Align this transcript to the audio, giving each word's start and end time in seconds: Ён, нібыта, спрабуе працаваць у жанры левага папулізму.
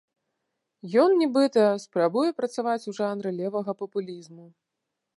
Ён, 1.01 1.09
нібыта, 1.23 1.63
спрабуе 1.85 2.25
працаваць 2.41 2.81
у 2.93 2.97
жанры 3.01 3.29
левага 3.41 3.71
папулізму. 3.85 4.45